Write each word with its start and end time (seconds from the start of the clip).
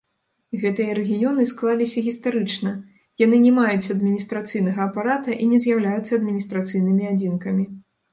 Гэтыя 0.61 0.93
рэгіёны 0.99 1.43
склаліся 1.49 1.99
гістарычна, 2.07 2.71
яны 3.23 3.37
не 3.43 3.51
маюць 3.57 3.91
адміністрацыйнага 3.95 4.81
апарата 4.87 5.37
і 5.45 5.51
не 5.53 5.61
з'яўляюцца 5.67 6.11
адміністрацыйнымі 6.19 7.03
адзінкамі. 7.11 7.63